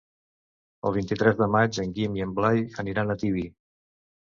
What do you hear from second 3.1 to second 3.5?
a Tibi.